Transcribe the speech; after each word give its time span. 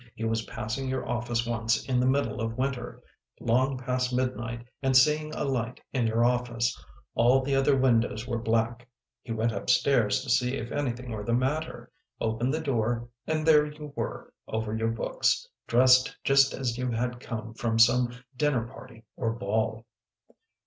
He 0.15 0.25
was 0.25 0.45
passing 0.45 0.89
your 0.89 1.07
office 1.07 1.45
once 1.45 1.85
in 1.87 1.99
the 1.99 2.07
middle 2.07 2.41
of 2.41 2.57
Winter, 2.57 3.03
long 3.39 3.77
past 3.77 4.11
midnight 4.11 4.65
and 4.81 4.97
seeing 4.97 5.31
a 5.35 5.43
light 5.43 5.79
in 5.93 6.07
your 6.07 6.25
office; 6.25 6.75
all 7.13 7.43
the 7.43 7.53
other 7.55 7.77
windows 7.77 8.27
were 8.27 8.39
black, 8.39 8.87
he 9.21 9.31
went 9.31 9.51
upstairs 9.51 10.23
to 10.23 10.29
see 10.31 10.55
if 10.55 10.71
anything 10.71 11.11
were 11.11 11.23
the 11.23 11.33
matter, 11.35 11.91
opened 12.19 12.51
the 12.51 12.59
door, 12.61 13.09
and 13.27 13.45
there 13.45 13.67
you 13.67 13.93
were 13.95 14.33
over 14.47 14.75
your 14.75 14.89
books, 14.89 15.47
dressed 15.67 16.17
just 16.23 16.55
as 16.55 16.79
you 16.79 16.89
had 16.89 17.19
come 17.19 17.53
from 17.53 17.77
some 17.77 18.11
dinner 18.35 18.65
party 18.65 19.03
or 19.15 19.31
ball." 19.33 19.85